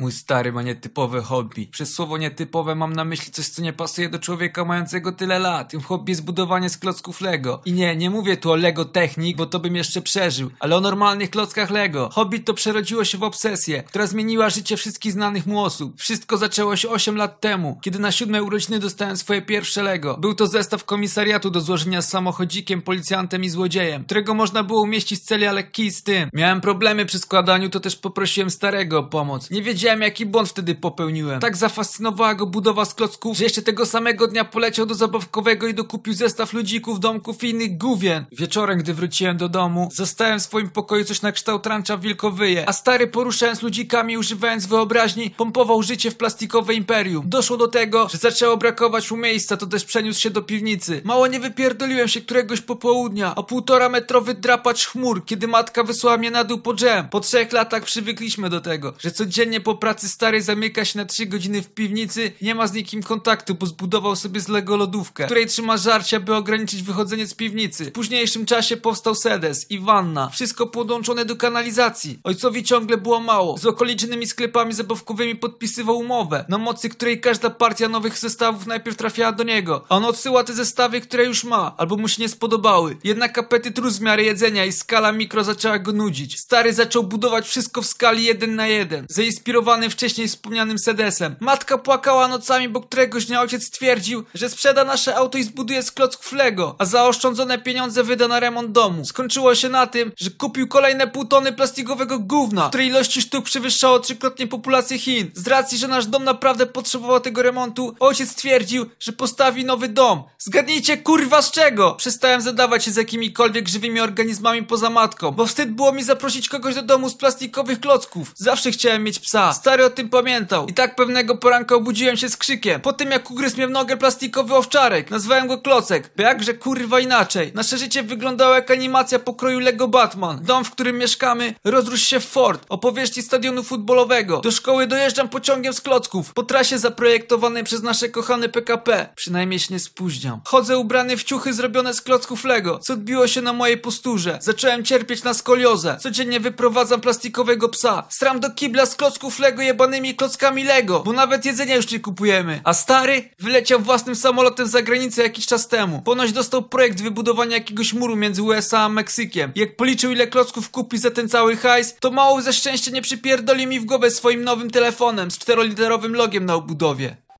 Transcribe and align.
Mój 0.00 0.12
stary 0.12 0.52
ma 0.52 0.62
nietypowe 0.62 1.22
hobby. 1.22 1.66
Przez 1.66 1.94
słowo 1.94 2.18
nietypowe 2.18 2.74
mam 2.74 2.92
na 2.92 3.04
myśli 3.04 3.32
coś, 3.32 3.48
co 3.48 3.62
nie 3.62 3.72
pasuje 3.72 4.08
do 4.08 4.18
człowieka 4.18 4.64
mającego 4.64 5.12
tyle 5.12 5.38
lat. 5.38 5.70
Tym 5.70 5.80
hobby 5.80 6.12
jest 6.12 6.24
budowanie 6.24 6.70
z 6.70 6.78
klocków 6.78 7.20
Lego. 7.20 7.62
I 7.64 7.72
nie, 7.72 7.96
nie 7.96 8.10
mówię 8.10 8.36
tu 8.36 8.50
o 8.50 8.56
Lego 8.56 8.84
Technik, 8.84 9.36
bo 9.36 9.46
to 9.46 9.58
bym 9.58 9.76
jeszcze 9.76 10.02
przeżył, 10.02 10.50
ale 10.60 10.76
o 10.76 10.80
normalnych 10.80 11.30
klockach 11.30 11.70
Lego. 11.70 12.08
Hobby 12.12 12.40
to 12.40 12.54
przerodziło 12.54 13.04
się 13.04 13.18
w 13.18 13.22
obsesję, 13.22 13.82
która 13.82 14.06
zmieniła 14.06 14.50
życie 14.50 14.76
wszystkich 14.76 15.12
znanych 15.12 15.46
mu 15.46 15.60
osób. 15.60 16.00
Wszystko 16.00 16.36
zaczęło 16.36 16.76
się 16.76 16.88
8 16.88 17.16
lat 17.16 17.40
temu, 17.40 17.78
kiedy 17.82 17.98
na 17.98 18.12
siódme 18.12 18.42
urodziny 18.42 18.78
dostałem 18.78 19.16
swoje 19.16 19.42
pierwsze 19.42 19.82
Lego. 19.82 20.16
Był 20.16 20.34
to 20.34 20.46
zestaw 20.46 20.84
komisariatu 20.84 21.50
do 21.50 21.60
złożenia 21.60 22.02
z 22.02 22.08
samochodzikiem, 22.08 22.82
policjantem 22.82 23.44
i 23.44 23.48
złodziejem, 23.48 24.04
którego 24.04 24.34
można 24.34 24.62
było 24.62 24.82
umieścić 24.82 25.20
w 25.20 25.24
celi, 25.24 25.46
ale 25.46 25.64
kij 25.64 25.90
z 25.90 26.02
tym. 26.02 26.30
Miałem 26.32 26.60
problemy 26.60 27.06
przy 27.06 27.18
składaniu, 27.18 27.70
to 27.70 27.80
też 27.80 27.96
poprosiłem 27.96 28.50
starego 28.50 28.98
o 28.98 29.02
pomoc. 29.02 29.50
Nie 29.50 29.62
wiedziałem 29.62 29.87
jaki 29.96 30.26
błąd 30.26 30.48
wtedy 30.48 30.74
popełniłem. 30.74 31.40
Tak 31.40 31.56
zafascynowała 31.56 32.34
go 32.34 32.46
budowa 32.46 32.84
z 32.84 32.94
klocków, 32.94 33.36
że 33.36 33.44
jeszcze 33.44 33.62
tego 33.62 33.86
samego 33.86 34.26
dnia 34.26 34.44
poleciał 34.44 34.86
do 34.86 34.94
zabawkowego 34.94 35.66
i 35.66 35.74
dokupił 35.74 36.14
zestaw 36.14 36.52
ludzików, 36.52 37.00
domków 37.00 37.44
i 37.44 37.50
innych 37.50 37.78
gówien. 37.78 38.24
Wieczorem, 38.32 38.78
gdy 38.78 38.94
wróciłem 38.94 39.36
do 39.36 39.48
domu, 39.48 39.88
zastałem 39.92 40.40
w 40.40 40.42
swoim 40.42 40.70
pokoju 40.70 41.04
coś 41.04 41.22
na 41.22 41.32
kształt 41.32 41.66
rancza 41.66 41.96
wilkowyje, 41.96 42.68
a 42.68 42.72
stary 42.72 43.06
poruszając 43.06 43.62
ludzikami 43.62 44.18
używając 44.18 44.66
wyobraźni, 44.66 45.30
pompował 45.30 45.82
życie 45.82 46.10
w 46.10 46.16
plastikowe 46.16 46.74
imperium. 46.74 47.28
Doszło 47.28 47.56
do 47.56 47.68
tego, 47.68 48.08
że 48.08 48.18
zaczęło 48.18 48.56
brakować 48.56 49.10
mu 49.10 49.16
miejsca, 49.16 49.56
to 49.56 49.66
też 49.66 49.84
przeniósł 49.84 50.20
się 50.20 50.30
do 50.30 50.42
piwnicy. 50.42 51.00
Mało 51.04 51.26
nie 51.26 51.40
wypierdoliłem 51.40 52.08
się 52.08 52.20
któregoś 52.20 52.60
popołudnia, 52.60 53.34
o 53.34 53.44
półtora 53.44 53.88
metrowy 53.88 54.34
drapacz 54.34 54.86
chmur, 54.86 55.24
kiedy 55.24 55.48
matka 55.48 55.84
wysłała 55.84 56.16
mnie 56.16 56.30
na 56.30 56.44
dół 56.44 56.58
po 56.58 56.74
dżem. 56.74 57.08
Po 57.08 57.20
trzech 57.20 57.52
latach 57.52 57.84
przywykliśmy 57.84 58.50
do 58.50 58.60
tego, 58.60 58.92
że 58.98 59.10
codziennie 59.10 59.60
po 59.60 59.74
pracy 59.78 60.08
stary 60.08 60.42
zamyka 60.42 60.84
się 60.84 60.98
na 60.98 61.04
3 61.04 61.26
godziny 61.26 61.62
w 61.62 61.68
piwnicy, 61.68 62.32
nie 62.42 62.54
ma 62.54 62.66
z 62.66 62.72
nikim 62.72 63.02
kontaktu, 63.02 63.54
bo 63.54 63.66
zbudował 63.66 64.16
sobie 64.16 64.40
z 64.40 64.48
Lego 64.48 64.76
lodówkę, 64.76 65.24
której 65.24 65.46
trzyma 65.46 65.76
żarcia, 65.76 66.20
by 66.20 66.34
ograniczyć 66.34 66.82
wychodzenie 66.82 67.26
z 67.26 67.34
piwnicy. 67.34 67.84
W 67.84 67.92
późniejszym 67.92 68.46
czasie 68.46 68.76
powstał 68.76 69.14
sedes 69.14 69.70
i 69.70 69.78
wanna. 69.78 70.28
Wszystko 70.28 70.66
podłączone 70.66 71.24
do 71.24 71.36
kanalizacji. 71.36 72.18
Ojcowi 72.24 72.64
ciągle 72.64 72.96
było 72.96 73.20
mało. 73.20 73.58
Z 73.58 73.66
okolicznymi 73.66 74.26
sklepami 74.26 74.74
zabawkowymi 74.74 75.36
podpisywał 75.36 75.98
umowę, 75.98 76.44
na 76.48 76.58
mocy 76.58 76.88
której 76.88 77.20
każda 77.20 77.50
partia 77.50 77.88
nowych 77.88 78.18
zestawów 78.18 78.66
najpierw 78.66 78.96
trafiała 78.96 79.32
do 79.32 79.44
niego, 79.44 79.84
a 79.88 79.96
on 79.96 80.04
odsyła 80.04 80.44
te 80.44 80.54
zestawy, 80.54 81.00
które 81.00 81.24
już 81.24 81.44
ma, 81.44 81.74
albo 81.76 81.96
mu 81.96 82.08
się 82.08 82.22
nie 82.22 82.28
spodobały. 82.28 82.96
Jednak 83.04 83.38
apetyt 83.38 83.78
rósł 83.78 84.02
miarę 84.02 84.22
jedzenia 84.22 84.64
i 84.64 84.72
skala 84.72 85.12
mikro 85.12 85.44
zaczęła 85.44 85.78
go 85.78 85.92
nudzić. 85.92 86.40
Stary 86.40 86.72
zaczął 86.72 87.04
budować 87.04 87.48
wszystko 87.48 87.82
w 87.82 87.86
skali 87.86 88.24
1 88.24 88.54
na 88.54 88.66
1. 88.66 89.06
Zainspirowany 89.08 89.67
wcześniej 89.90 90.28
wspomnianym 90.28 90.78
sedesem. 90.78 91.36
Matka 91.40 91.78
płakała 91.78 92.28
nocami, 92.28 92.68
bo 92.68 92.80
któregoś 92.80 93.26
dnia 93.26 93.40
ojciec 93.40 93.66
stwierdził, 93.66 94.24
że 94.34 94.48
sprzeda 94.48 94.84
nasze 94.84 95.16
auto 95.16 95.38
i 95.38 95.42
zbuduje 95.42 95.82
z 95.82 95.92
klocków 95.92 96.32
Lego, 96.32 96.76
a 96.78 96.84
zaoszczędzone 96.84 97.58
pieniądze 97.58 98.04
wyda 98.04 98.28
na 98.28 98.40
remont 98.40 98.72
domu. 98.72 99.04
Skończyło 99.04 99.54
się 99.54 99.68
na 99.68 99.86
tym, 99.86 100.12
że 100.16 100.30
kupił 100.30 100.68
kolejne 100.68 101.06
pół 101.06 101.24
tony 101.24 101.52
plastikowego 101.52 102.18
gówna, 102.18 102.68
której 102.68 102.86
ilości 102.86 103.22
sztuk 103.22 103.44
przewyższało 103.44 103.98
trzykrotnie 103.98 104.46
populację 104.46 104.98
Chin. 104.98 105.30
Z 105.34 105.46
racji, 105.46 105.78
że 105.78 105.88
nasz 105.88 106.06
dom 106.06 106.24
naprawdę 106.24 106.66
potrzebował 106.66 107.20
tego 107.20 107.42
remontu, 107.42 107.94
ojciec 108.00 108.30
stwierdził, 108.30 108.86
że 109.00 109.12
postawi 109.12 109.64
nowy 109.64 109.88
dom. 109.88 110.22
Zgadnijcie 110.38 110.96
kurwa 110.96 111.42
z 111.42 111.50
czego? 111.50 111.94
Przestałem 111.94 112.40
zadawać 112.40 112.84
się 112.84 112.90
z 112.90 112.96
jakimikolwiek 112.96 113.68
żywymi 113.68 114.00
organizmami 114.00 114.62
poza 114.62 114.90
matką, 114.90 115.30
bo 115.30 115.46
wstyd 115.46 115.70
było 115.70 115.92
mi 115.92 116.04
zaprosić 116.04 116.48
kogoś 116.48 116.74
do 116.74 116.82
domu 116.82 117.08
z 117.08 117.14
plastikowych 117.14 117.80
klocków. 117.80 118.32
Zawsze 118.36 118.70
chciałem 118.70 119.04
mieć 119.04 119.18
psa. 119.18 119.52
Stary 119.58 119.84
o 119.84 119.90
tym 119.90 120.10
pamiętał. 120.10 120.66
I 120.66 120.74
tak 120.74 120.96
pewnego 120.96 121.36
poranka 121.36 121.74
obudziłem 121.74 122.16
się 122.16 122.28
z 122.28 122.36
krzykiem. 122.36 122.80
Po 122.80 122.92
tym 122.92 123.10
jak 123.10 123.30
ugryzł 123.30 123.56
mnie 123.56 123.66
w 123.66 123.70
nogę 123.70 123.96
plastikowy 123.96 124.54
owczarek. 124.54 125.10
Nazwałem 125.10 125.48
go 125.48 125.58
Klocek. 125.58 126.10
Bo 126.16 126.22
jakże 126.22 126.54
kurwa 126.54 127.00
inaczej. 127.00 127.52
Nasze 127.54 127.78
życie 127.78 128.02
wyglądało 128.02 128.54
jak 128.54 128.70
animacja 128.70 129.18
pokroju 129.18 129.58
Lego 129.58 129.88
Batman. 129.88 130.40
Dom, 130.42 130.64
w 130.64 130.70
którym 130.70 130.98
mieszkamy, 130.98 131.54
rozrósł 131.64 132.04
się 132.04 132.20
w 132.20 132.26
fort 132.26 132.66
o 132.68 132.78
powierzchni 132.78 133.22
stadionu 133.22 133.62
futbolowego. 133.62 134.40
Do 134.40 134.50
szkoły 134.50 134.86
dojeżdżam 134.86 135.28
pociągiem 135.28 135.72
z 135.72 135.80
klocków. 135.80 136.34
Po 136.34 136.42
trasie 136.42 136.78
zaprojektowanej 136.78 137.64
przez 137.64 137.82
nasze 137.82 138.08
kochane 138.08 138.48
PKP. 138.48 139.08
Przynajmniej 139.16 139.58
się 139.58 139.74
nie 139.74 139.80
spóźniam. 139.80 140.40
Chodzę 140.44 140.78
ubrany 140.78 141.16
w 141.16 141.24
ciuchy 141.24 141.52
zrobione 141.52 141.94
z 141.94 142.02
klocków 142.02 142.44
Lego, 142.44 142.78
co 142.78 142.92
odbiło 142.92 143.28
się 143.28 143.42
na 143.42 143.52
mojej 143.52 143.78
posturze. 143.78 144.38
Zacząłem 144.42 144.84
cierpieć 144.84 145.22
na 145.22 145.34
skoliozę. 145.34 145.96
Codziennie 146.00 146.40
wyprowadzam 146.40 147.00
plastikowego 147.00 147.68
psa. 147.68 148.04
Sram 148.08 148.40
do 148.40 148.50
kibla 148.50 148.86
z 148.86 148.96
klocków 148.96 149.38
Lego 149.48 149.62
jebanymi 149.62 150.14
klockami 150.14 150.64
Lego, 150.64 151.00
bo 151.00 151.12
nawet 151.12 151.44
jedzenia 151.44 151.76
już 151.76 151.90
nie 151.90 152.00
kupujemy. 152.00 152.60
A 152.64 152.74
stary 152.74 153.30
wyleciał 153.38 153.80
własnym 153.80 154.16
samolotem 154.16 154.66
za 154.66 154.82
granicę 154.82 155.22
jakiś 155.22 155.46
czas 155.46 155.68
temu. 155.68 156.02
Ponoć 156.02 156.32
dostał 156.32 156.62
projekt 156.62 157.02
wybudowania 157.02 157.56
jakiegoś 157.56 157.92
muru 157.92 158.16
między 158.16 158.42
USA 158.42 158.80
a 158.80 158.88
Meksykiem. 158.88 159.52
Jak 159.54 159.76
policzył 159.76 160.12
ile 160.12 160.26
klocków 160.26 160.70
kupi 160.70 160.98
za 160.98 161.10
ten 161.10 161.28
cały 161.28 161.56
hajs, 161.56 161.96
to 162.00 162.10
mało 162.10 162.42
ze 162.42 162.52
szczęścia 162.52 162.90
nie 162.90 163.02
przypierdoli 163.02 163.66
mi 163.66 163.80
w 163.80 163.84
głowę 163.84 164.10
swoim 164.10 164.44
nowym 164.44 164.70
telefonem 164.70 165.30
z 165.30 165.38
czteroliterowym 165.38 166.14
logiem 166.14 166.44
na 166.44 166.54
obudowie. 166.54 167.16